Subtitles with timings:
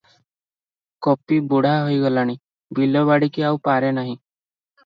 [1.07, 2.37] ଗୋପୀ ବୁଢ଼ା ହୋଇଗଲାଣି,
[2.81, 4.19] ବିଲବାଡ଼ିକି ଆଉ ପାରେ ନାହିଁ।